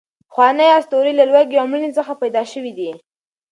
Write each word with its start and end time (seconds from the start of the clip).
پخوانۍ 0.29 0.67
اسطورې 0.77 1.13
له 1.19 1.23
لوږې 1.31 1.55
او 1.61 1.67
مړینې 1.71 1.91
څخه 1.99 2.13
پیدا 2.21 2.43
شوې 2.51 2.71
دي. 2.77 2.89